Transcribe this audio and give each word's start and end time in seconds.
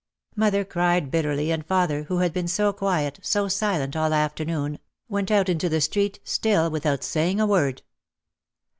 Mother 0.35 0.65
cried 0.65 1.11
bitterly 1.11 1.51
and 1.51 1.63
father, 1.63 2.05
who 2.05 2.17
had 2.17 2.33
been 2.33 2.47
so 2.47 2.73
quiet, 2.73 3.19
so 3.21 3.47
silent 3.47 3.95
all 3.95 4.15
afternoon, 4.15 4.79
went 5.07 5.29
out 5.29 5.47
into 5.47 5.69
the 5.69 5.79
street 5.79 6.19
still 6.23 6.71
without 6.71 7.03
saying 7.03 7.39
a 7.39 7.45
word. 7.45 7.83